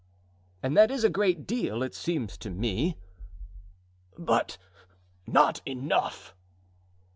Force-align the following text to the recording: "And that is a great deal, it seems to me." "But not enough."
"And 0.63 0.75
that 0.75 0.89
is 0.89 1.03
a 1.03 1.11
great 1.11 1.45
deal, 1.45 1.83
it 1.83 1.93
seems 1.93 2.35
to 2.39 2.49
me." 2.49 2.97
"But 4.17 4.57
not 5.27 5.61
enough." 5.63 6.33